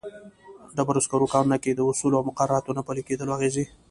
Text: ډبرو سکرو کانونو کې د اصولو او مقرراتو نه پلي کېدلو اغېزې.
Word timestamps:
ډبرو 0.75 1.03
سکرو 1.05 1.31
کانونو 1.33 1.57
کې 1.63 1.71
د 1.73 1.79
اصولو 1.89 2.15
او 2.19 2.27
مقرراتو 2.29 2.75
نه 2.77 2.81
پلي 2.87 3.01
کېدلو 3.07 3.35
اغېزې. 3.37 3.65